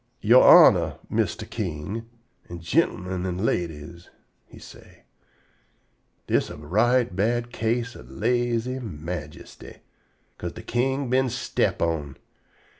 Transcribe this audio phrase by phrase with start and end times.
[0.19, 2.09] "Your Honor, Mistah King,
[2.49, 4.09] an' gin'l'min an' ladies,"
[4.47, 5.03] he say,
[6.25, 9.75] "dis am a right bad case ob lazy majesty,
[10.39, 12.17] 'ca'se de king been step on.